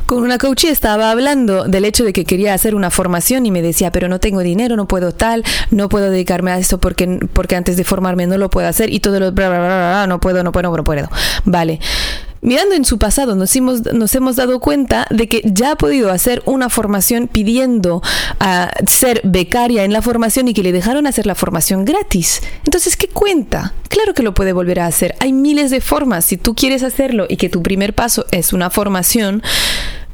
Con 0.09 0.23
una 0.23 0.39
coach 0.39 0.65
estaba 0.65 1.11
hablando 1.11 1.65
del 1.65 1.85
hecho 1.85 2.03
de 2.03 2.15
que 2.15 2.25
quería 2.25 2.55
hacer 2.55 2.75
una 2.75 2.91
formación 2.91 3.45
y 3.45 3.51
me 3.51 3.61
decía, 3.61 3.93
pero 3.93 4.09
no 4.09 4.21
tengo 4.21 4.41
dinero, 4.41 4.75
no 4.75 4.89
puedo 4.89 5.13
tal, 5.13 5.45
no 5.71 5.91
puedo 5.91 6.11
dedicarme 6.11 6.51
a 6.51 6.57
esto 6.57 6.79
porque, 6.79 7.21
porque 7.35 7.57
antes 7.57 7.77
de 7.77 7.85
formarme 7.85 8.27
no 8.27 8.39
lo 8.39 8.49
puedo 8.49 8.67
hacer 8.67 8.91
y 8.91 9.01
todo 9.01 9.21
lo 9.21 9.33
bla, 9.33 9.51
bla, 9.51 9.59
bla, 9.59 9.67
bla, 9.67 10.07
no 10.07 10.19
puedo, 10.19 10.43
no 10.43 10.51
puedo, 10.51 10.75
no 10.75 10.83
puedo. 10.83 11.11
Vale. 11.45 11.79
Mirando 12.41 12.75
en 12.77 12.85
su 12.85 12.99
pasado 12.99 13.35
nos 13.35 13.57
hemos, 13.57 14.37
dado 14.37 14.61
cuenta 14.61 15.07
de 15.11 15.29
que 15.29 15.43
ya 15.45 15.73
ha 15.73 15.77
podido 15.77 16.13
hacer 16.13 16.43
una 16.47 16.69
formación 16.69 17.27
pidiendo 17.27 18.01
a 18.39 18.71
ser 18.87 19.21
becaria 19.25 19.85
en 19.85 19.93
la 19.93 20.03
formación 20.03 20.47
y 20.47 20.55
que 20.55 20.63
le 20.63 20.71
dejaron 20.71 21.07
hacer 21.07 21.27
la 21.27 21.35
formación 21.35 21.85
gratis. 21.85 22.41
Entonces, 22.65 22.97
¿qué 22.97 23.09
cuenta? 23.09 23.75
Claro 23.89 24.15
que 24.15 24.23
lo 24.23 24.35
puede 24.35 24.53
volver 24.53 24.79
a 24.81 24.87
hacer. 24.87 25.17
Hay 25.19 25.33
miles 25.33 25.71
de 25.71 25.81
formas. 25.81 26.27
Si 26.27 26.37
tú 26.37 26.55
quieres 26.55 26.85
hacerlo 26.85 27.27
y 27.29 27.37
que 27.39 27.49
tu 27.49 27.63
primer 27.63 27.95
paso 27.95 28.25
es 28.31 28.53
una 28.53 28.71
formación, 28.71 29.43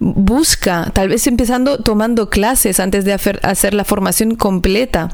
busca, 0.01 0.91
tal 0.95 1.11
vez 1.11 1.27
empezando 1.27 1.79
tomando 1.83 2.31
clases 2.31 2.81
antes 2.81 3.05
de 3.05 3.13
hacer 3.13 3.75
la 3.75 3.85
formación 3.85 4.35
completa. 4.35 5.11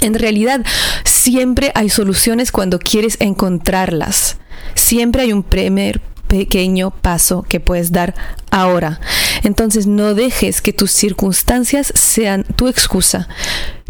En 0.00 0.14
realidad, 0.14 0.64
siempre 1.04 1.72
hay 1.74 1.90
soluciones 1.90 2.50
cuando 2.52 2.78
quieres 2.78 3.16
encontrarlas. 3.20 4.38
Siempre 4.74 5.22
hay 5.22 5.32
un 5.32 5.42
primer 5.42 6.00
pequeño 6.32 6.92
paso 6.92 7.44
que 7.46 7.60
puedes 7.60 7.92
dar 7.92 8.14
ahora. 8.50 9.00
Entonces 9.42 9.86
no 9.86 10.14
dejes 10.14 10.62
que 10.62 10.72
tus 10.72 10.90
circunstancias 10.90 11.92
sean 11.94 12.44
tu 12.56 12.68
excusa. 12.68 13.28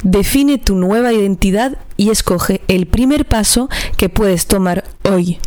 Define 0.03 0.59
tu 0.59 0.75
nueva 0.75 1.13
identidad 1.13 1.79
y 1.97 2.11
escoge 2.11 2.61
el 2.67 2.87
primer 2.87 3.27
paso 3.27 3.69
que 3.97 4.09
puedes 4.09 4.49
tomar 4.49 4.83
hoy 5.05 5.39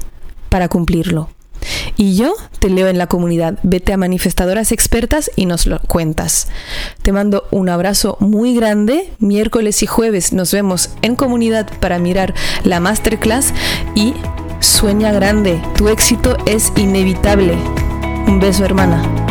para 0.48 0.70
cumplirlo. 0.70 1.30
Y 1.98 2.16
yo 2.16 2.34
te 2.60 2.70
leo 2.70 2.88
en 2.88 2.98
la 2.98 3.08
comunidad. 3.08 3.60
Vete 3.64 3.92
a 3.92 3.98
manifestadoras 3.98 4.72
expertas 4.72 5.30
y 5.36 5.48
nos 5.48 5.66
lo 5.66 5.82
cuentas. 5.82 6.48
Te 7.02 7.12
mando 7.12 7.46
un 7.52 7.68
abrazo 7.68 8.16
muy 8.22 8.56
grande. 8.56 9.12
Miércoles 9.20 9.84
y 9.84 9.86
jueves 9.86 10.32
nos 10.32 10.54
vemos 10.54 10.92
en 11.02 11.18
comunidad 11.18 11.70
para 11.82 12.00
mirar 12.00 12.34
la 12.64 12.80
masterclass 12.80 13.54
y 13.96 14.14
Sueña 14.66 15.12
grande, 15.12 15.62
tu 15.78 15.90
éxito 15.90 16.36
es 16.48 16.74
inevitable. 16.76 17.56
Un 18.28 18.40
beso 18.40 18.66
hermana. 18.66 19.25